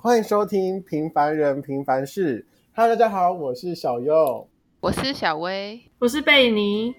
[0.00, 2.40] 欢迎收听《平凡人平凡事》。
[2.72, 6.94] Hello，大家好，我是小优，我是小薇，我是贝尼。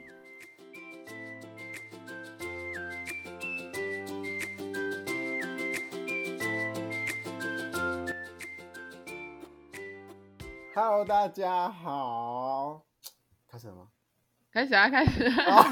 [10.75, 12.83] Hello，大家好。
[13.49, 13.87] 开始了吗？
[14.59, 15.63] 开始啊，开始啊！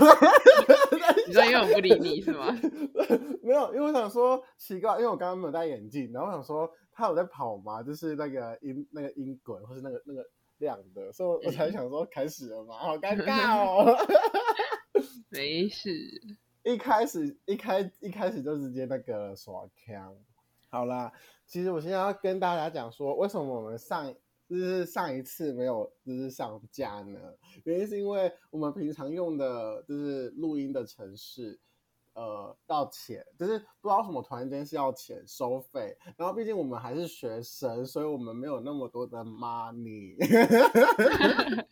[1.27, 2.57] 你说因为我不理你是吗？
[3.43, 7.83] 没有，因为我想说奇怪，因为我刚刚没有戴眼镜，然后我想说他有在跑吗？
[7.83, 10.23] 就是那个音那个音轨，或是那个那个
[10.59, 13.93] 亮的，所以我才想说开始了嘛，好尴 尬哦。
[15.29, 15.91] 没事，
[16.63, 20.15] 一开始一开一开始就直接那个耍枪。
[20.69, 21.11] 好啦，
[21.45, 24.15] 其实我现在要跟大家讲说，为什么我们上。
[24.49, 27.19] 就是上一次没有就是上架呢，
[27.65, 31.59] 原因是因为我们平常用的就是录音的城市，
[32.13, 40.15] 呃，要钱，就是不知道什么突然间是要钱收费，然后毕竟我们还是学生，所以我们没有那么多的 money，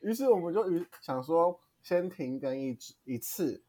[0.00, 3.62] 于是我们就于想说先停更一一次。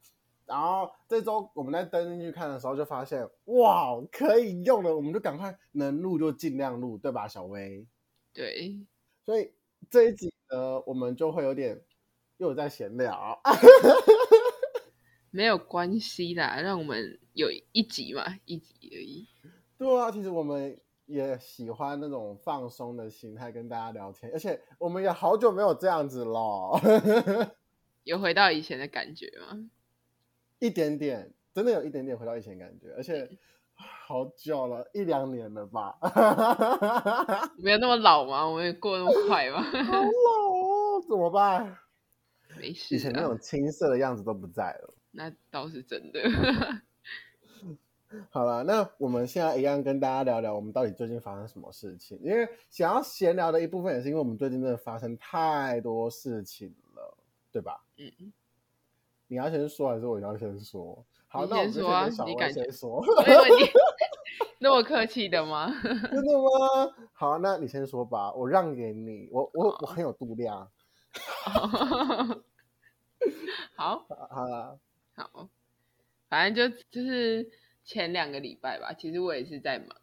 [0.50, 7.86] 然后这周我们在登进去看的时候，就发现哇，可以用了，我们就赶快能录就尽量录，对吧，小薇？
[8.34, 8.80] 对，
[9.24, 9.54] 所以
[9.92, 11.80] 这一集呢，我们就会有点
[12.38, 13.40] 又在闲聊，
[15.30, 19.28] 没有关系啦，让我们有一集嘛，一集而已。
[19.78, 26.82] 对啊，其实我们也喜欢那种放松的心态跟大家聊天，而且我们也好久没有这样子了，
[28.04, 29.70] 有回到以前的感觉吗？
[30.60, 33.30] 一点点，真的有一点点回到以前感觉，而且
[33.76, 35.98] 好久了，一两年了吧？
[37.58, 38.46] 没有那么老吗？
[38.46, 39.62] 我们也过那么快吗？
[39.84, 40.10] 好老
[40.52, 41.78] 哦，怎么办？
[42.58, 44.94] 没事，以前那种青涩的样子都不在了。
[45.12, 46.20] 那倒是真的。
[48.32, 52.20] 好了，那我们现在一样跟大家聊聊，我们到底最近发生什么事情？
[52.24, 57.18] 因为想要闲聊的一部分，也是因为我们最近真的发生太多事情了，
[57.52, 57.86] 对吧？
[57.98, 58.34] 嗯。
[59.30, 61.06] 你要先说还是我要先说？
[61.28, 63.02] 好，你先说啊，那我们先先说。
[64.62, 65.72] 那么客气的吗？
[65.82, 65.92] 真
[66.26, 66.50] 的吗？
[67.14, 69.30] 好，那你先说吧，我让给你。
[69.32, 70.68] 我我我很有度量。
[73.76, 74.80] 好，好了，
[75.16, 75.48] 好，
[76.28, 77.48] 反正就就是
[77.86, 78.92] 前两个礼拜吧。
[78.98, 79.96] 其实我也是在忙，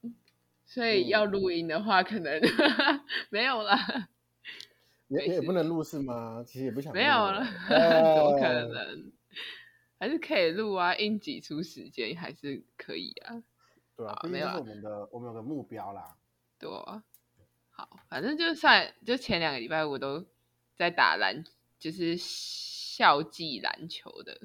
[0.65, 3.01] 所以要录音的话，可能、嗯、
[3.31, 3.77] 没有了。
[5.09, 6.43] 也也不能录是吗？
[6.47, 6.99] 其实也不想录。
[6.99, 9.13] 没有了，怎么可能？
[9.99, 13.43] 还是可以录啊，硬挤出时间还是可以啊。
[13.97, 16.17] 对啊，没有我们的，我们有个目标啦。
[16.59, 17.03] 对啊，
[17.71, 20.25] 好，反正就算就前两个礼拜我都
[20.77, 21.45] 在打篮，
[21.79, 24.39] 就是校际篮球的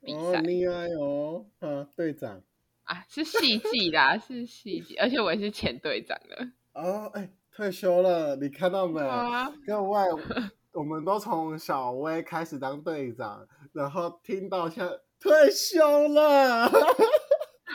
[0.00, 0.18] 比赛。
[0.18, 2.42] 哦，厉害哦，啊，队长
[2.84, 6.52] 啊，是系际啦，是系际，而且我也是前队长的。
[6.74, 9.00] 哦，哎，退休了，你看到没？
[9.00, 10.00] 啊，各位。
[10.78, 16.70] 我们都从小薇开始当队长，然后听到现在退休了。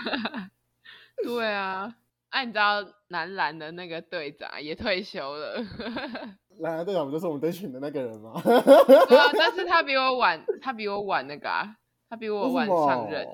[1.22, 1.94] 对啊，
[2.30, 5.62] 哎、啊，你知道男篮的那个队长也退休了。
[6.60, 8.42] 男篮队长不就是我们队群的那个人吗？
[8.42, 11.76] 对啊，但是他 比我晚，他比我晚那个啊，
[12.08, 13.28] 他比我晚上任。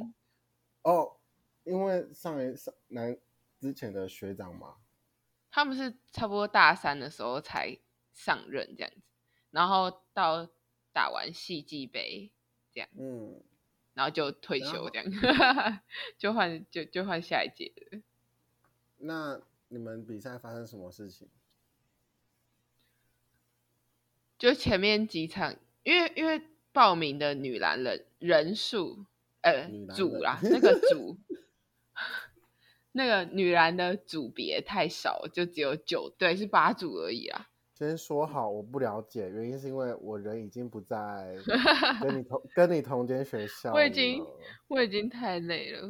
[0.81, 1.15] 哦，
[1.63, 3.15] 因为上一上男
[3.59, 4.77] 之前的学长嘛，
[5.51, 7.77] 他们是差不多大三的时候才
[8.11, 9.01] 上任这样子。
[9.51, 10.47] 然后到
[10.93, 12.31] 打完系际杯
[12.71, 13.41] 这样，嗯，
[13.93, 15.05] 然后就退休这样，
[16.17, 18.01] 就换就就换下一届了。
[18.97, 21.27] 那你们比赛发生什么事情？
[24.37, 29.05] 就前面几场，因为因为报名的女篮人人数，
[29.41, 31.17] 呃，组啦， 那个组，
[32.93, 37.48] 那个女篮的组别太少，就只有九队，是八组而已啊。
[37.79, 41.33] 先说好，我不了解，原因是因为我人已经不在
[42.03, 43.71] 跟你同跟你同间学校。
[43.71, 44.21] 我已经
[44.67, 45.87] 我已经太累了，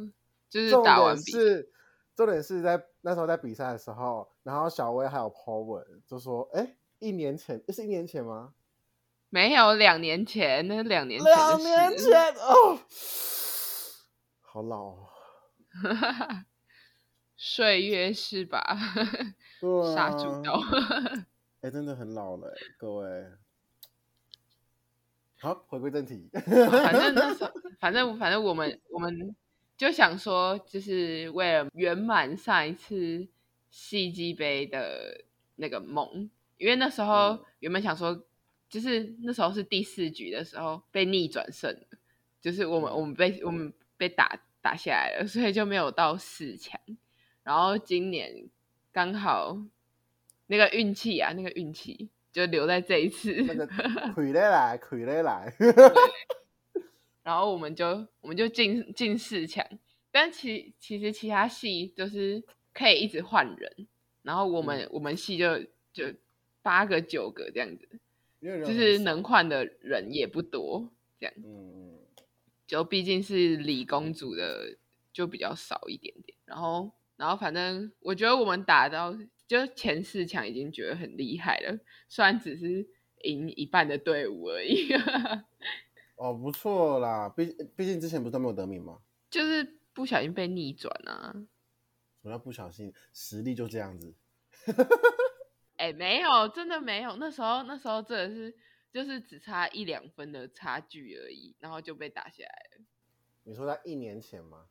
[0.48, 1.68] 就是打完是
[2.14, 8.54] 重点是在那时候在比赛的时候，然后小薇还有 po 文，就说：“哎，一年前，是一年前吗？
[9.28, 11.28] 没有，两年前，那是两年前。
[11.28, 12.78] 两年前哦，
[14.42, 15.06] 好老哦，
[17.36, 18.60] 岁月是把
[19.92, 20.60] 杀猪刀。
[21.62, 23.26] 哎、欸，真的很老了，各位。
[25.38, 26.30] 好，回归正题。
[26.32, 29.36] 反正那时候，反正反正我们我们
[29.76, 33.28] 就想说，就是为了圆满上一次
[33.68, 35.22] 戏剧杯的
[35.56, 38.24] 那个梦，因为那时候原本想说，
[38.70, 41.78] 就是那时候是第四局的时候被逆转胜，
[42.40, 46.80] 就是我们我们被我们被打打下来了，所以就没有到四强。
[47.42, 48.48] 然后今年
[48.92, 49.58] 刚好
[50.50, 53.32] 那个运气啊，那个运气就留在这一次。
[53.46, 53.64] 那个
[54.12, 55.54] 亏得来，亏得来。
[57.22, 59.64] 然后我们就我们就进进四强，
[60.10, 62.42] 但其其实其他系就是
[62.74, 63.86] 可以一直换人，
[64.22, 65.60] 然后我们、嗯、我们系就
[65.92, 66.12] 就
[66.62, 67.88] 八个九个这样子，
[68.42, 71.34] 就是能换的人也不多，这样。
[71.44, 71.96] 嗯，
[72.66, 74.76] 就毕竟是理工组的，
[75.12, 76.36] 就比较少一点点。
[76.44, 79.16] 然后然后反正我觉得我们打到
[79.50, 81.76] 就前四强已经觉得很厉害了，
[82.08, 82.88] 虽然只是
[83.22, 84.92] 赢一半的队伍而已。
[86.14, 89.00] 哦，不错啦，毕毕竟之前不是都没有得名吗？
[89.28, 91.32] 就是不小心被逆转啊！
[92.22, 92.94] 什么叫不小心？
[93.12, 94.14] 实力就这样子。
[95.78, 97.16] 哎、欸，没有，真的没有。
[97.16, 98.54] 那时候那时候真的是
[98.92, 102.84] 就是只差一两分的差距而已，然后就被打下来了。
[103.42, 104.66] 你说在一年前吗？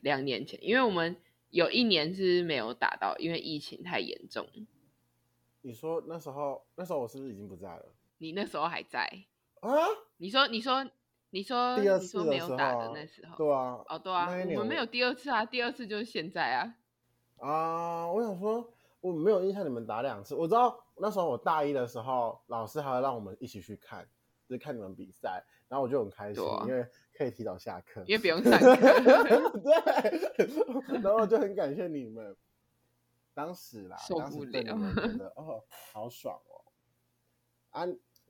[0.00, 1.16] 两年前，因为我们
[1.54, 4.44] 有一年是没有打到，因为疫情太严重。
[5.60, 7.94] 你说那时候那时候我是不是已经不在了？
[8.18, 9.08] 你那时候还在。
[9.60, 9.70] 啊！
[10.16, 10.84] 你说，你说，
[11.30, 16.74] 你说，第二次你说没有打的那时候，对啊，哦，对啊，我们没有第二次啊，第二次就是现在啊。
[17.38, 18.68] 啊，我想说，
[19.00, 20.34] 我没有印象你们打两次。
[20.34, 24.04] 我知道那时候我大一的时候，老师还会让我们一起去看，
[24.48, 26.84] 就是看你们比赛，然后我就很开心，啊、因为
[27.16, 28.76] 可以提早下课，因为不用 上课。
[29.62, 32.36] 对，然后就很感谢你们。
[33.32, 34.74] 当时啦，受不了，
[35.36, 36.64] 哦，好爽哦，
[37.70, 37.84] 啊。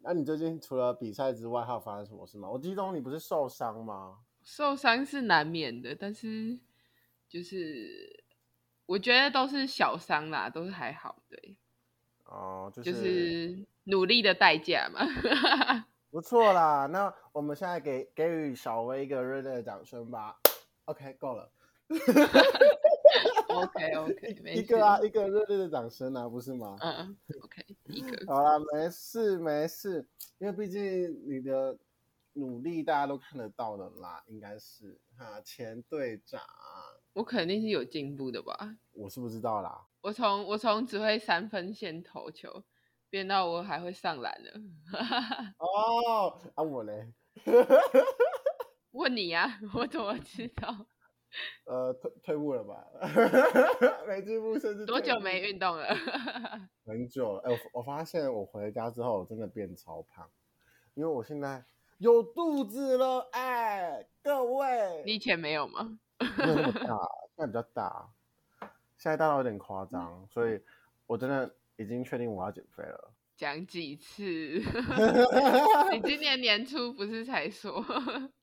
[0.07, 2.51] 那、啊、你最近除了比赛之外，还有发生什么事吗？
[2.51, 4.19] 我记得你不是受伤吗？
[4.43, 6.59] 受伤是难免的，但是
[7.27, 8.23] 就是
[8.85, 11.57] 我觉得都是小伤啦，都是还好，对。
[12.27, 15.07] 哦，就是、就是、努力的代价嘛。
[16.15, 20.39] 不错啦，那我们现在给给予小薇一个热烈的掌声吧。
[20.85, 21.51] OK，够了。
[23.49, 26.77] OK OK， 一个啊，一个热烈的掌声啊，不是吗？
[26.79, 28.27] 嗯，OK，一个。
[28.33, 30.07] 好啦，没事没事，
[30.39, 31.77] 因为毕竟你的
[32.35, 36.41] 努力大家都看得到的啦，应该是哈，前队长。
[37.15, 38.77] 我肯定是有进步的吧？
[38.93, 39.85] 我是不知道啦。
[40.01, 42.63] 我从我从只会三分线投球，
[43.15, 44.51] 变到我还会上篮了。
[45.59, 47.13] 哦，啊我嘞？
[48.91, 50.85] 问你呀， 我怎么知道？
[51.65, 52.85] 呃，退退步了吧？
[54.09, 55.95] 没进步，甚至多久没运动了？
[56.85, 57.43] 很久了。
[57.45, 60.29] 哎、欸，我我发现我回家之后我真的变超胖，
[60.95, 61.65] 因为我现在
[61.99, 63.29] 有肚子了。
[63.31, 66.01] 哎、欸，各位，你以前没有吗？
[66.19, 66.99] 没有那么大，
[67.37, 68.11] 现在比较大，
[68.99, 70.61] 现在大到有点夸张，所以
[71.07, 73.15] 我真的已经确定我要减肥了。
[73.37, 74.23] 讲几次？
[75.93, 77.85] 你今年年初不是才说？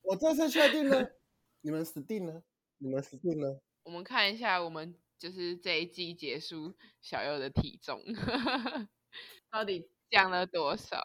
[0.01, 1.11] 我这次确定了，
[1.61, 2.43] 你们死定了。
[2.83, 3.61] 你们死定了！
[3.83, 8.01] 我们看一下，我们就是这一季结束小佑的体重，
[9.51, 10.97] 到底降了多少？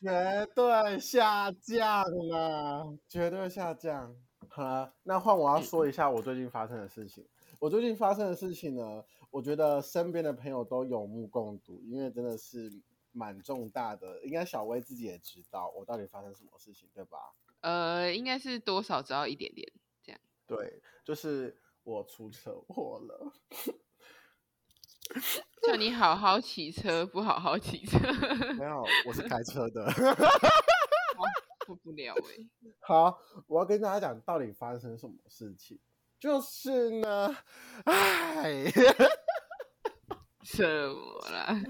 [0.00, 4.16] 绝对下降了，绝对下降。
[4.48, 7.24] 好了，那换我要说一下我最近发生的事情。
[7.60, 12.70] 我最近发生的事情呢，我觉得身边的朋友都有目共睹，因为真的是
[13.12, 14.22] 蛮重大的。
[14.24, 17.18] 应该小薇自己也知道我到底发生什么事情，对吧？
[17.62, 19.66] 呃，应该是多少知道一点点
[20.02, 20.20] 这样。
[20.46, 23.32] 对，就是我出车祸了。
[25.62, 27.98] 叫你好好骑车，不好好骑车。
[28.58, 29.90] 没有，我是开车的。
[31.66, 32.48] 受不了哎。
[32.86, 35.78] 好，我要跟大家讲到底发生什么事情。
[36.22, 37.36] 就是呢，
[37.84, 38.70] 哎，
[40.44, 41.60] 什么啦？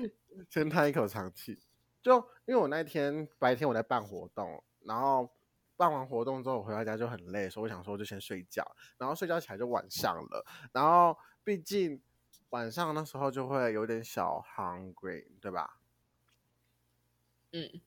[0.51, 1.59] 先叹一口长气。
[2.03, 5.31] 就因为我那天白天我在办活动，然后。
[5.75, 8.63] 办完活动之后，我回到家就很累，所以我想说就先睡觉，
[8.99, 10.47] 然后睡觉起来就晚上了。
[10.71, 12.01] 然后毕竟
[12.51, 15.81] 晚上那时候就会有点小 hungry，对吧？
[17.51, 17.81] 嗯，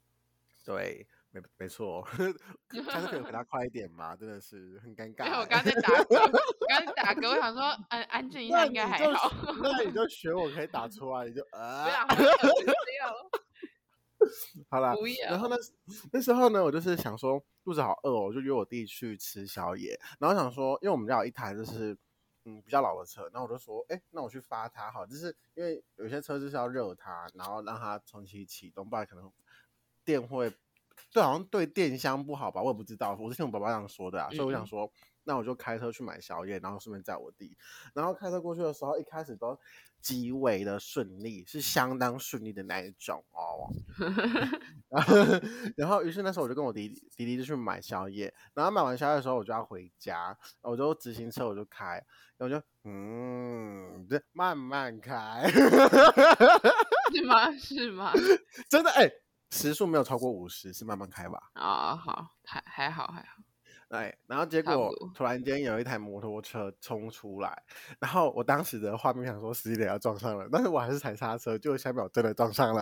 [0.66, 2.06] 对，没没错，
[2.92, 5.40] 下次可以回答快一点嘛，真的是很尴尬。
[5.40, 6.40] 我刚才打嗝，刚才
[7.06, 9.32] 打嗝，我想说安安静一下应该还好。
[9.62, 11.88] 那你就学我可以打出来，你就 啊。
[14.70, 14.96] 好啦，
[15.30, 15.56] 然后呢，
[16.12, 20.00] 那时候呢，我就是想说肚子好饿哦，我就约我弟去吃宵夜。
[20.20, 21.96] 然后想说，因为我们家有一台就是
[22.46, 29.32] 嗯比较老的车，然后我就说，哎，那我去发它好，就是因为有些车就是要热它，然后让它重新启动，不然可能
[30.04, 30.50] 电会
[31.12, 34.92] 对，好像对电箱不好吧，我也不知道，我是听我爸爸这样说的啊，嗯、所以我想说，
[35.26, 37.58] 那我就开车去买宵夜，然后顺便载我弟，
[37.94, 39.60] 然后开车过去的时候，一开始都
[40.00, 43.68] 极为的顺利，是相当顺利的那一种哦。
[44.90, 45.16] 然后，
[45.76, 51.96] 然后，于是那时候我就跟我弟弟弟弟就去买宵夜，然后买完宵夜的时候，我就要回家，我就直行车我就开，
[52.38, 55.50] 然后我就嗯，对慢慢开，
[57.12, 57.52] 是吗？
[57.58, 58.14] 是吗？
[58.70, 59.10] 真的哎，
[59.50, 61.50] 时速没有超过五十，是慢慢开吧？
[61.54, 63.42] 啊、哦，好，还还好还好。
[63.88, 67.64] 对，然后结果突然间有一台摩托车冲出来，
[68.00, 72.82] 然后我当时的画面想说司机要撞上了，但是我还是踩刹车，就下一秒真的撞上了。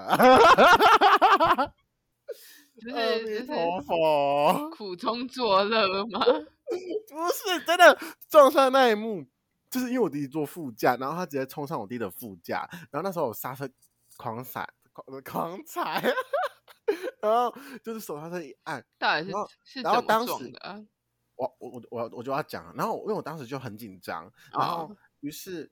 [2.96, 6.20] 阿弥陀佛，苦中作乐吗？
[6.26, 7.98] 不是，真的
[8.30, 9.24] 撞上那一幕，
[9.70, 13.70] 就是因为我弟弟坐副驾，然后他直接冲上我弟的副驾，然后那时候我刹车
[14.18, 16.02] 狂踩，狂狂踩，
[17.22, 20.86] 然后就是手刹车一按，到底是然后是然后当时的？
[21.60, 25.72] 我我我我就要讲，然后因为我当时就很紧张，然后于是，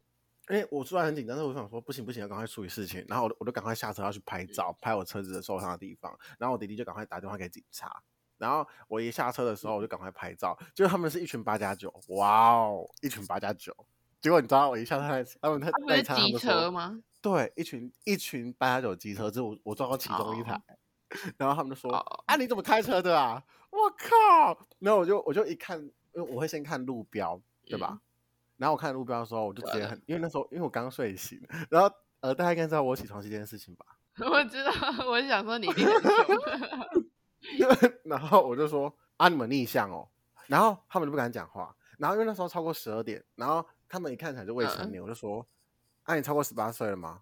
[0.50, 8.02] 因为我虽然很紧张，但是我想说不行不行，要赶快处理事情，然后我我就赶快下车要去拍照，拍我车子的受伤的地方，然后我弟弟就赶快打电话给警察，
[8.38, 13.76] 然后我一下车的时候我就赶快拍照，结果他们是一群八加九，哇哦，一群八加九，
[14.20, 17.02] 结果你知道我一下车，他们他那一场他们车吗？
[17.22, 20.60] 对，一群一群八加九机车，就我我撞到其中一台，
[21.38, 21.92] 然后他们就说
[22.26, 23.44] 啊你怎么开车的啊？
[23.70, 24.68] 我靠！
[24.80, 27.90] 然后我就我就一看，因为我会先看路标，对吧？
[27.94, 28.02] 嗯、
[28.58, 31.90] 然后我看路标的时候，我就直接很，因为那时候因为我刚睡醒，然后
[32.20, 33.86] 呃，大家应该知道我起床这件事情吧？
[34.20, 34.72] 我知道，
[35.08, 35.88] 我想说你一定
[38.04, 40.08] 然后我就说啊，你们逆向哦，
[40.48, 41.74] 然后他们就不敢讲话。
[41.98, 45.46] 然后因为那时候超过十二点，然后他们一看起来就未成年，嗯、我就说
[46.04, 47.22] 啊，你超过十八岁了吗？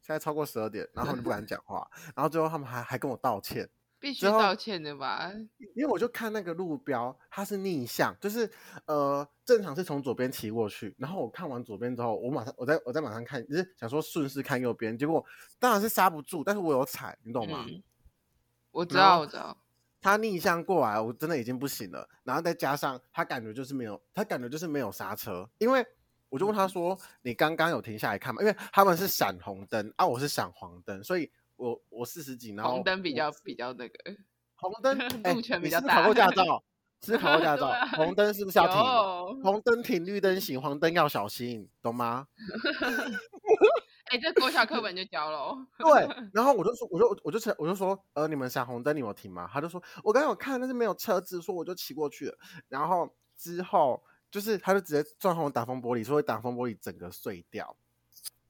[0.00, 3.68] 现在超过十二点，然后他们就不敢讲话，然后最后他们还还跟我道歉。
[3.98, 5.30] 必须道歉的吧？
[5.76, 8.50] 因为我就看那个路标，它是逆向，就是
[8.86, 10.94] 呃，正常是从左边骑过去。
[10.98, 15.22] 然后我看完左边之后，我马上我在我在马上看，就是想说顺势看右边，结果
[15.58, 17.66] 当然是刹不住，但是我有踩，你懂吗？
[17.68, 17.82] 嗯、
[18.70, 19.54] 我知道，我知道。
[20.00, 22.08] 他逆向过来，我真的已经不行了。
[22.24, 25.86] 然后再加上他感觉就是没有，他感觉就是没有刹车，因为
[26.30, 31.30] 我就问他说：“嗯、你刚刚有停下来看吗？”因为他们是闪红灯啊，我是闪黄灯，所以。
[31.60, 33.94] 我我四十几，然后红灯比较比较那个，
[34.54, 34.96] 红灯
[35.34, 35.96] 路权比较大。
[35.96, 36.64] 考过驾照，
[37.04, 37.70] 是考过驾照。
[37.98, 39.42] 红灯是不是要停？
[39.42, 42.26] 红灯停，绿灯行，黄灯要小心，懂吗？
[44.10, 45.54] 哎，这国小课本就教了。
[45.76, 49.46] 对，然后我就说，我就我就我就说，呃，你们闪红灯，你有停吗？
[49.52, 52.38] 他就说，我刚刚有看，但是没有车子，说我就骑过去了。
[52.68, 57.76] 然后之后就是，他就直接撞红挡风玻璃，说会挡风玻璃整个碎掉。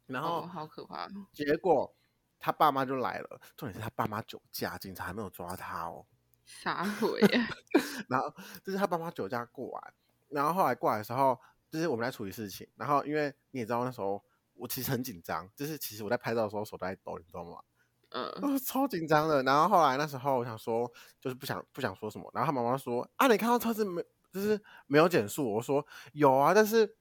[0.07, 1.95] 然后好可怕，结果。
[2.43, 6.07] 他爸妈就来了，重点是他爸妈酒驾，警察还没有抓他哦。
[6.47, 7.49] 啥鬼啊？
[8.09, 8.35] 然后
[8.65, 9.93] 就是他爸妈酒驾过来，
[10.31, 12.67] 然后后来过来的时候，就是我们在处理事情。
[12.77, 17.61] 然后因为你也知道那时候我其实很紧张，就是其实我在拍照的时候手都在抖，你知道吗？
[18.09, 19.43] 嗯，超紧张的。
[19.43, 22.31] 然后后来那时候我想说，就是不想不想说什么。
[22.33, 24.03] 然后他妈妈说：“啊，你看到车子没？
[24.33, 26.97] 就是没有减速。”我说：“有啊，但是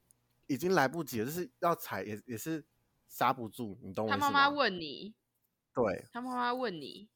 [0.46, 2.64] 已经来不及了，就是要踩也也是
[3.08, 4.26] 刹不住。”你懂我意思吗？
[4.26, 5.14] 他妈妈问你。
[5.72, 7.08] 对，他妈妈问你，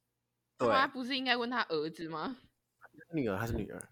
[0.57, 2.37] 他妈不是应该问他儿子吗？
[3.13, 3.89] 女儿还是女儿？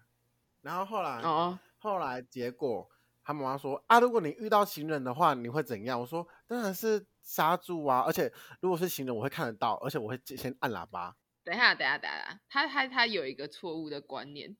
[0.61, 2.89] 然后后来，哦，后来结果
[3.21, 5.99] 他妈妈说啊，如果你遇到行人的话，你会怎样？
[5.99, 11.17] 我说当然是刹住啊，而且如果是行人，我会看得到，而且我会先按喇叭。
[11.43, 14.55] 等一下，等一下，等一下，他他他有一个错误的观念，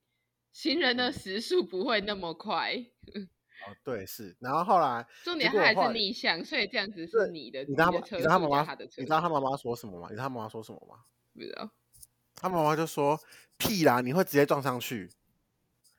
[0.53, 2.75] 行人的时速不会那么快。
[3.13, 3.27] 嗯
[3.65, 10.07] 哦，对，是，然后后来重点他还是逆向，所以这样子是你的，你知道他，你知道他妈妈，你知道他妈妈说什么吗？
[10.09, 11.05] 你知道他妈妈说什么吗？
[11.33, 11.69] 不知道，
[12.35, 13.17] 他妈妈就说
[13.55, 15.09] 屁啦，你会直接撞上去，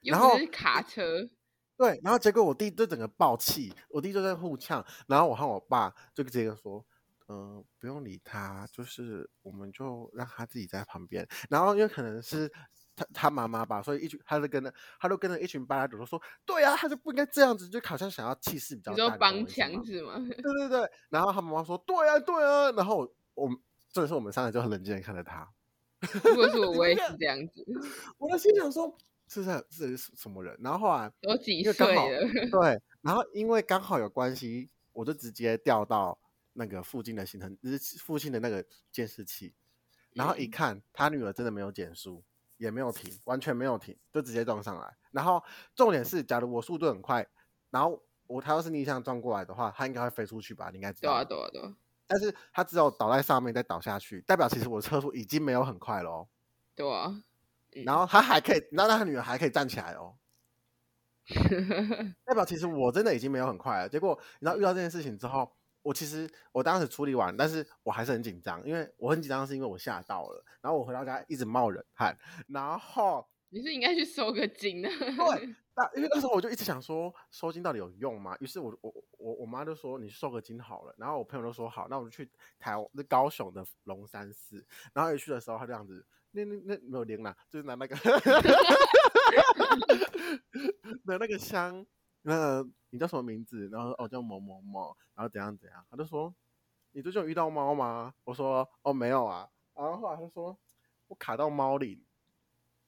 [0.02, 1.26] 然后是卡车，
[1.78, 6.84] 对，然后结果我弟就整个爆气，我弟就在互呛，然后我和我爸就直接说，
[7.34, 12.50] 嗯、呃，不用理他，就是我们就让他自己在旁边，然后因为可能是。
[12.96, 19.02] 他他妈妈吧，所以一群他就跟着，他就跟着一群八加九说，对呀、啊，他就不应该这样子，就好像想要气势比较大。
[19.02, 20.14] 你说帮腔是吗？
[20.16, 23.58] 对对对，然后他妈妈说，对呀、啊、对啊，然后我们
[23.90, 25.52] 这时候我们三个就很冷静的看着他。
[26.22, 27.66] 如果是我，我也是这样子。
[28.16, 30.56] 我的心想说，这是这是什么人？
[30.62, 32.48] 然后后来都几岁了？
[32.48, 36.16] 对，然后因为刚好有关系，我就直接调到
[36.54, 39.54] 那个附近的行程，就是附近的那个监视器，
[40.14, 42.25] 然后一看，他女儿真的没有减速。
[42.56, 44.96] 也没有停，完全没有停，就直接撞上来。
[45.11, 45.42] 然后
[45.75, 47.26] 重点是，假如我速度很快，
[47.68, 50.70] 然后我他要是逆向撞过来的话，他应该会飞出去吧？
[50.70, 51.12] 你应该知道。
[51.12, 51.75] 对啊，对啊，对啊。
[52.06, 56.28] 但是他只有倒在上面再倒下去，代表其实我的车速已经没有很快了哦。
[56.76, 57.25] 对啊。
[57.84, 60.14] 然后他还可以，然后那他女儿还可以站起来哦，
[62.25, 63.88] 代表其实我真的已经没有很快了。
[63.88, 65.52] 结果你知道遇到这件事情之后，
[65.84, 74.88] 我其实我当时处理完，但是我还是很紧张，因为我很紧张是因为我吓到了，然后我回到家一直冒冷汗，然后你是应该去收个金的？
[74.88, 78.36] 对，那因为那时候我就一直想说收金到底有用吗？
[78.40, 86.04] 于是我我我我妈就说你收个金好了，然后我朋友都说好，那我就去台湾高雄的龙山寺，然后一去的时候他这样子。
[86.36, 87.94] 那那那没有灵了，就是拿那个
[91.04, 91.86] 拿那个香，
[92.22, 93.68] 那个你叫什么名字？
[93.72, 95.84] 然后哦叫某某某，然后怎样怎样？
[95.90, 96.32] 他就说
[96.92, 98.14] 你最近有遇到猫吗？
[98.22, 99.48] 我说哦没有啊。
[99.74, 100.56] 然后后来他就说
[101.08, 102.00] 我卡到猫灵，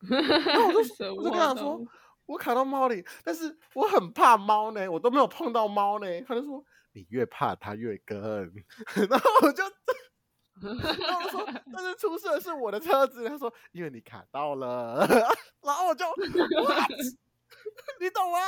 [0.08, 0.78] 然后我就
[1.16, 1.84] 我就跟他说
[2.24, 6.06] 我卡到猫里，但是我很怕猫呢，我都没有碰到猫呢。
[6.22, 8.22] 他就说你越怕它越跟，
[9.10, 9.64] 然后我就。
[10.62, 13.28] 然后我说，但是出事的是我的车子。
[13.28, 15.06] 他说，因为你卡到了。
[15.60, 16.06] 然后我就，
[18.00, 18.38] 你懂吗？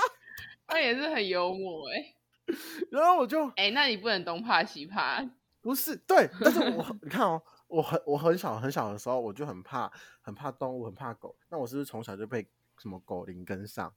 [0.69, 2.15] 他也是很幽默哎、欸。
[2.93, 5.23] 然后我就，哎、欸，那你不能东怕西怕。
[5.61, 9.91] 不是，对，但是我 你看哦，我很我很小很小的时候，我就很怕
[10.23, 11.37] 很怕动物，很怕狗。
[11.51, 12.47] 那我是不是从小就被
[12.79, 13.93] 什么狗灵跟上？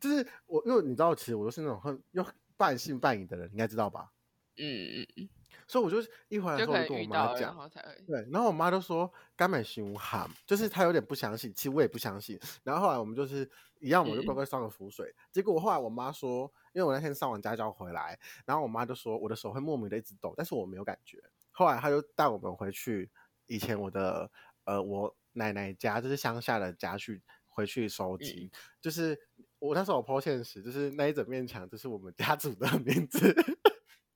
[0.00, 2.26] 就是我，因为你知道，其实我就是那种很又
[2.56, 4.10] 半信半疑的人，你应该知道吧？
[4.56, 5.28] 嗯嗯嗯。
[5.72, 7.70] 所以我就一回来的时候就跟我妈讲，
[8.06, 12.38] 对，然后我妈就说甘美心寒，就是她有点不相信，其实我也不相信。
[12.62, 13.50] 然后后来我们就是
[13.80, 15.08] 一样，我就乖乖烧个符水。
[15.08, 16.42] 嗯、结果后来我妈说，
[16.74, 21.18] 因为我那天上完家教回来，然后我妈就说我的手会莫名的一直抖，但是我没有感觉。
[21.50, 23.10] 后来她就带我们回去
[23.46, 24.30] 以前我的
[24.64, 28.50] 呃我奶奶家，就是乡下的家去回去收集。
[28.52, 29.18] 嗯、就是
[29.58, 33.34] 我那时候我 po 现实，就是那一整面墙就是我们家 族的名字。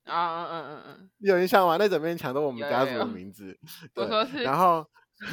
[0.06, 1.76] 啊嗯嗯嗯嗯，你有印象吗？
[1.78, 3.58] 那整面墙都是我们家族的 名字。
[3.94, 4.86] 我说是，然后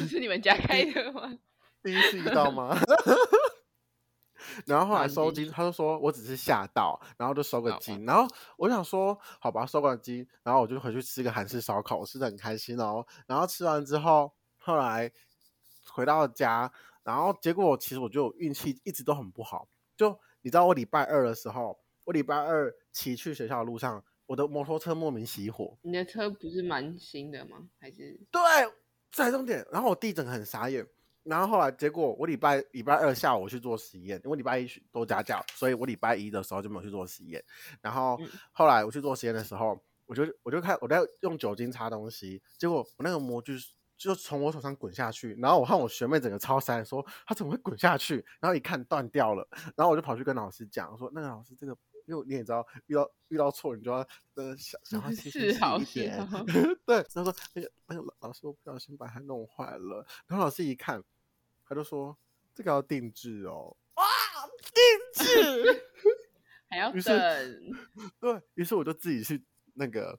[0.08, 1.32] 是你们家开的吗？
[1.82, 2.76] 第一次遇到吗？
[4.66, 8.04] 然后后来收金，他就说我只是吓到，然后就收个金。
[8.04, 8.26] 然后
[8.56, 13.04] 我想说，好吧，收个金，然后我就回去吃个韩式烧烤，我吃的很开心哦。
[13.26, 15.10] 然后吃完之后，后来
[15.90, 16.70] 回到家，
[17.02, 19.66] 然后结果其实我就运气一直都很不好。
[19.96, 20.10] 就
[20.42, 24.02] 你知道，我礼拜二的时候，我礼拜二骑去学校的路上。
[24.26, 25.76] 我的摩托车莫名熄火。
[25.82, 27.68] 你的车不是蛮新的吗？
[27.78, 28.18] 还是？
[28.30, 28.40] 对，
[29.12, 29.66] 在重点。
[29.70, 30.86] 然后我弟整个很傻眼。
[31.24, 37.42] 然后后来结果我礼拜礼拜二下午去做实验，因为礼拜一都家教，所以我礼拜一的时候就没有去做实验。
[37.80, 38.20] 然后
[38.52, 43.58] 后来我去做实验的时候，我就我就看我在用酒精擦东西，结果我那个模具
[43.96, 45.34] 就从我手上滚下去。
[45.40, 48.22] 然后我看我学妹整个超傻眼，说她怎么会滚下去？
[48.38, 49.48] 然后一看断掉了。
[49.76, 51.74] 然后我就跑去跟老师讲，说那个老师这个。
[52.06, 56.28] 因为你也知道，遇到遇到错，你就要呃想想要提醒一点。
[56.84, 60.06] 对，他说那个那个老老师，我不小心把它弄坏了。
[60.26, 61.02] 然后老师一看，
[61.66, 62.16] 他就说
[62.54, 63.76] 这个要定制哦。
[63.94, 64.04] 哇，
[64.72, 65.84] 定制
[66.68, 67.00] 还要等。
[68.20, 69.42] 对，于是我就自己去
[69.74, 70.18] 那个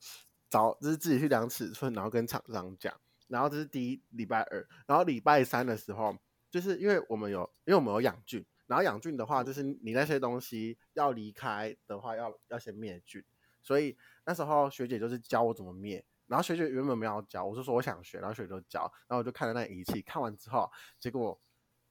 [0.49, 2.93] 找，就是自己去量尺寸，然后跟厂商讲。
[3.27, 6.15] 然后这是第一礼拜二，然后礼拜三的时候，
[6.49, 8.45] 就是因为我们有，因为我们有养菌。
[8.67, 13.23] 然后养菌的话，就是你那些东西要离开的话要，要要先灭菌。
[13.61, 16.05] 所以那时候学姐就是教我怎么灭。
[16.27, 18.81] 然后学姐原本没有教，我就说我想学，然后学姐就教。
[19.07, 20.67] 然后我就看了那个仪器，看完之后，
[20.99, 21.39] 结果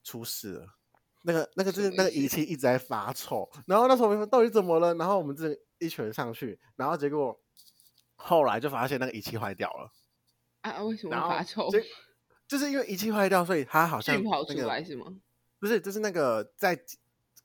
[0.02, 0.66] 出事了。
[1.22, 3.48] 那个那个就是那个仪器一直在发臭。
[3.66, 4.92] 然后那时候我们说到底怎么了？
[4.96, 7.40] 然后我们这一群人上去，然后结果
[8.16, 9.90] 后来就发现那个仪器坏掉了。
[10.62, 10.82] 啊？
[10.82, 11.70] 为什么发臭？
[11.70, 11.78] 就，
[12.48, 15.06] 就是因为仪器坏掉，所以它好像、那个、跑出来是吗？
[15.64, 16.78] 不是，就是那个在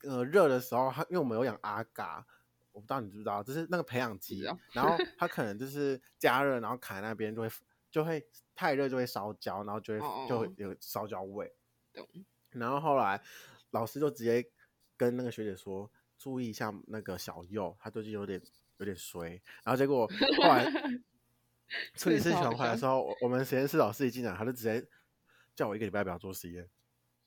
[0.04, 2.28] 呃热的时候，它因为我们有养阿嘎，
[2.74, 4.42] 我不知道你知不知道，就是那个培养基，
[4.74, 7.50] 然后它可能就是加热，然后卡在那边就会
[7.90, 11.50] 就会太热就会烧焦，然后就会就会有烧焦味。
[11.94, 12.06] 懂。
[12.50, 13.24] 然后后来
[13.70, 14.46] 老师就直接
[14.98, 18.42] 跟那个学姐说，注意一下那个小右，他最近有点
[18.80, 19.42] 有点衰。
[19.64, 20.06] 然后结果
[20.42, 20.70] 后来
[21.96, 24.86] 处理事情回来的时候，我们实验室老师一进来，他就直接
[25.56, 26.70] 叫我一个礼拜不要做实验。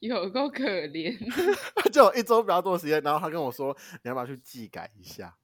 [0.08, 1.16] 有够可怜，
[1.92, 5.36] 就我一周比较多时间，然后他跟我说，你要不要去技改一下？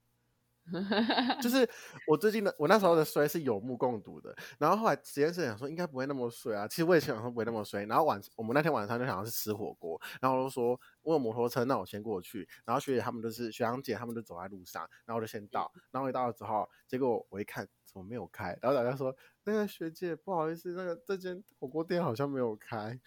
[1.40, 1.66] 就是
[2.06, 4.36] 我最近的，我那时候的衰是有目共睹的。
[4.58, 7.86] 然后后来实验室想说应该不会那么衰啊，其实我也想说不会那么衰。
[7.86, 12.46] 然后晚我们那天晚上就想要去吃火锅，然后我就说我有摩托车，那我先过去。
[12.66, 15.72] 然后学姐他们就是学长姐他们就走在路上，然后我就先到。
[15.90, 23.00] 然后一到了之后，结果我一看怎么没有开，然后大家说那个学姐不好意思，那个这间火锅店好像没有开。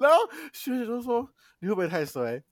[0.00, 0.18] 然后
[0.52, 1.28] 学姐就说
[1.60, 2.42] ：“你会不会太衰？”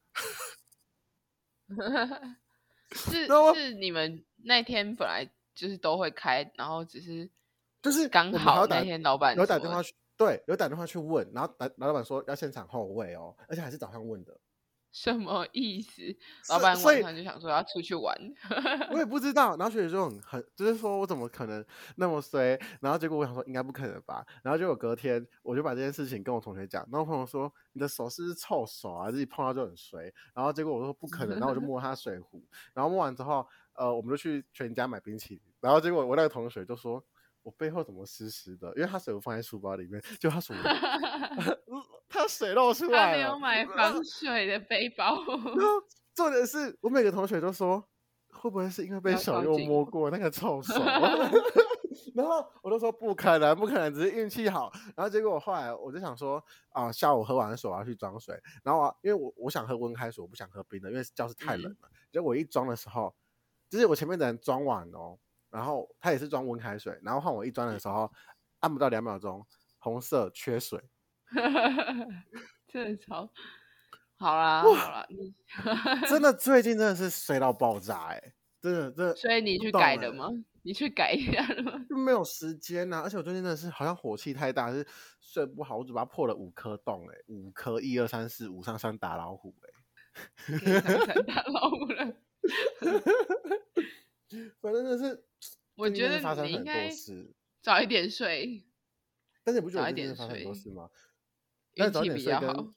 [2.92, 7.30] 是 是，你们那天本来就是都会开，然后只是
[7.82, 14.36] 就是刚好那天老板有打电话去，对，有打电话去问，然后老老板说要现场后位哦，而且还是早上问的。
[14.92, 16.02] 什么意思？
[16.48, 18.16] 老板晚上就想说要出去玩，
[18.90, 19.56] 我也不知道。
[19.56, 21.64] 然后学姐就很很，就是说我怎么可能
[21.96, 22.58] 那么衰？
[22.80, 24.26] 然后结果我想说应该不可能吧。
[24.42, 29.10] 然后结果隔天我就把这件事情跟我同学讲，然后我朋友说你的手是不是臭手啊？
[29.10, 30.12] 自己碰到就很衰。
[30.34, 32.42] 然后结果我说不可能，然后我就摸他水壶，
[32.74, 35.42] 然后摸完之后，呃，我们就去全家买冰淇淋。
[35.60, 37.04] 然后结果我那个同学就说。
[37.42, 38.68] 我背后怎么湿湿的？
[38.76, 40.56] 因为他水壶放在书包里面，就他水，
[42.08, 43.22] 他水漏出来了。
[43.22, 45.16] 他没有买防水的背包。
[46.14, 47.82] 重点是我每个同学都说，
[48.32, 50.74] 会不会是因为被小右摸过那个臭 手？
[52.14, 54.70] 然后我都说不可能，不可能，只是运气好。
[54.96, 61.88] 然后结果我后来我就想说啊，下午喝完水我要去装水，然后、啊、因为我我想喝温开水，我不想喝冰的，因为教室太冷了。
[61.88, 63.14] 嗯、结果我一装的时候，
[63.70, 65.16] 就是我前面的人装完哦。
[65.50, 68.10] 然后他也是装温开水，然后换我一装的时候，
[68.60, 69.44] 按不到两秒钟，
[69.78, 70.80] 红色缺水，
[72.68, 73.28] 真的超
[74.16, 75.34] 好啦，好啦，你
[76.08, 79.16] 真的最近真的是衰到爆炸哎、欸，真的真的。
[79.16, 80.30] 所以你去改了吗？
[80.62, 81.86] 你去改一下了吗？
[81.88, 84.86] 没有时间呐、啊，而且我最近真的是好像火气太大，是
[85.20, 89.70] 睡不好，我嘴巴破了五颗洞哎、欸，五颗一二三四五上山打老虎哎、
[90.58, 90.80] 欸，
[91.22, 92.14] 打 老虎了，
[94.60, 95.24] 反正就是。
[95.80, 96.90] 我觉得你应该
[97.62, 98.62] 早一点睡，
[99.42, 100.90] 但是你不觉得今天发生很多事吗？
[101.74, 102.74] 运气比较好。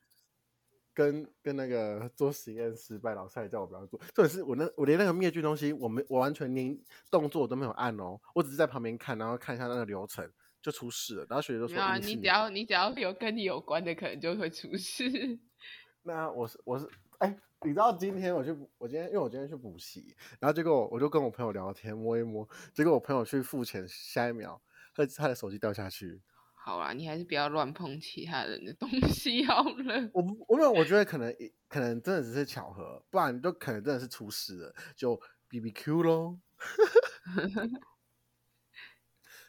[0.94, 4.00] 跟跟那个做实验失败，老师还叫我不要做。
[4.14, 6.80] 重点是我那我连那个灭菌东西，我没我完全连
[7.12, 11.26] 动作都没有按哦，我只是在旁边看，然后看一下那个流程就出事了。
[11.30, 15.04] 然后学姐就说：“啊，你只要你只要有跟你有关的，可能就会出事。”
[16.04, 16.88] 那我是我是
[17.18, 17.28] 哎。
[17.28, 24.62] 欸你知道今天我去我今天因为我今天去补习，然后结果我就跟我朋友聊天摸一摸，结果我朋友去付钱，下一秒
[24.94, 26.22] 他他的手机掉下去。
[26.54, 30.10] 好啦，你还是不要乱碰其他人的东西好了。
[30.14, 31.34] 我我没有，我觉得可能
[31.68, 36.40] 可能真的只是巧合，不然就可能真的是出事了，就 BBQ 喽。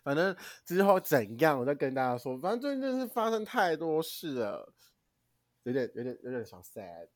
[0.03, 2.37] 反正之后怎样，我再跟大家说。
[2.39, 4.75] 反正最近真是发生太多事了，
[5.63, 7.09] 有点有点有点小 sad。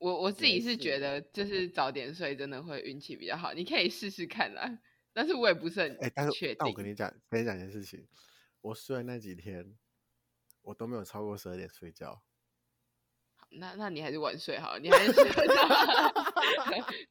[0.00, 4.80] 我我自己是觉得，就是早点睡真的会运气比较好，你可以试试看啦。
[5.12, 6.08] 但是我也不是很确定。
[6.08, 8.08] 欸，但是但我跟你讲，跟你讲一件事情，
[8.62, 9.76] 我睡的那几天，
[10.62, 12.22] 我都没有超过十二点睡觉。
[13.50, 15.22] 那那你还是晚睡好，你还是 直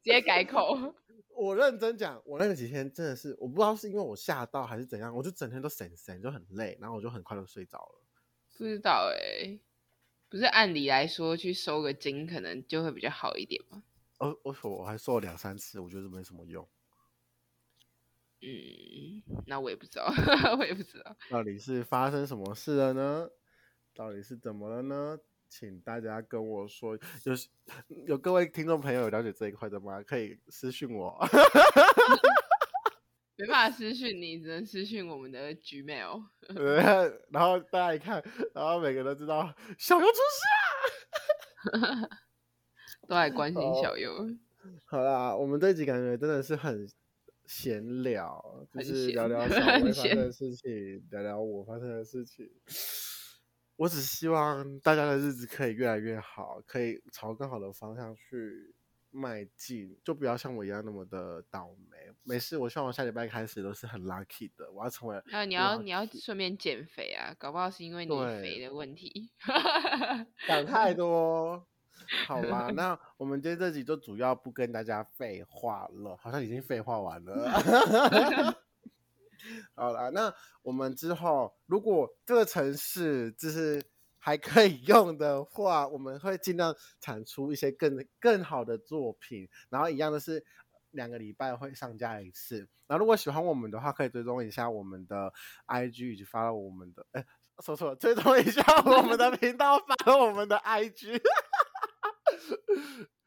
[0.03, 0.95] 接改口。
[1.35, 8.01] 我认真讲，我那几天真的是，我不知道是因为我吓到还是怎样，我就整天都神神，就很累，然后我就很快就睡着了。
[8.57, 9.59] 不知道哎、欸。
[10.29, 13.83] 不是按理来说去收个金可能就会比较好一点吗？
[14.19, 16.67] 哦，我我我还收了两三次，我觉得没什么用。
[18.41, 20.05] 嗯，那我也不知道，
[20.59, 23.29] 我也不知道到底是发生什么事了呢？
[23.95, 25.17] 到底是怎么了呢？
[25.49, 27.33] 请大家跟我说，有
[28.05, 30.01] 有各位听众朋友有了解这一块的吗？
[30.03, 31.19] 可以私信我。
[33.39, 36.21] 没办法私讯你，只能私讯我们的 Gmail。
[37.31, 38.21] 然后大家一看，
[38.53, 40.17] 然后每个人都知道小优出
[41.71, 42.09] 事啊，
[43.07, 44.11] 都来关心小优。
[44.85, 46.85] 好啦，我们这集感觉真的是很
[47.45, 52.45] 闲聊，就是聊聊小薇发生的事情，聊聊我发生的事情。
[53.77, 58.75] 我只希望大家的日子可以越来越好，可以朝更好的方向去。
[59.11, 61.97] 迈进，就不要像我一样那么的倒霉。
[62.23, 64.71] 没事，我希望我下礼拜开始都是很 lucky 的。
[64.71, 65.17] 我要成为……
[65.31, 69.31] 啊，你要你要顺便减肥啊，搞不好是因为你肥的问题。
[70.45, 71.65] 想太多，
[72.27, 72.69] 好啦？
[72.75, 77.49] 那我们今天这集就主要不跟大家废话了，好像已经废话完了。
[79.73, 83.83] 好了，那我们之后如果这个城市就是。
[84.19, 89.47] 还可以用的话，我们会尽量产出一些更更好的作品。
[89.69, 90.45] 然后一样的是，
[90.91, 92.67] 两个礼拜会上架一次。
[92.85, 95.33] 然后如果喜欢我们的话，可以追踪一下我们的
[95.67, 97.25] IG 以及发到我们的，哎，
[97.63, 101.21] 说错了，追踪一下我们的频道，发到我们的 IG。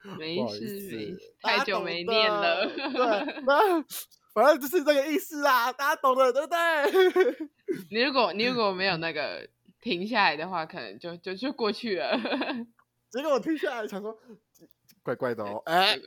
[0.18, 2.66] 没事，没事，太久没念了。
[2.66, 3.82] 对，那
[4.34, 7.48] 反正就是这个意思啊，大家懂的，对不对？
[7.90, 9.48] 你如果你如果没有那个。
[9.82, 12.16] 停下来的话，可能就就就过去了。
[13.10, 14.16] 结果我停下来，想说
[15.02, 15.60] 怪怪的哦。
[15.66, 15.98] 哎，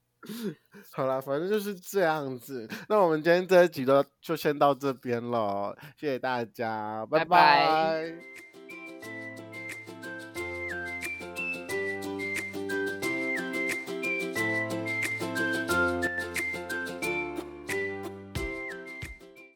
[0.94, 2.66] 好啦，反正就是这样子。
[2.88, 5.76] 那我们今天这一集呢，就先到这边了。
[5.98, 7.26] 谢谢大家，拜拜。
[7.26, 8.53] 拜拜。